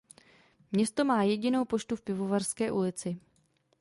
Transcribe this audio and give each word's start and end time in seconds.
Město 0.71 1.05
má 1.05 1.23
jedinou 1.23 1.65
poštu 1.65 1.95
v 1.95 2.01
Pivovarské 2.01 2.71
ulici. 2.71 3.19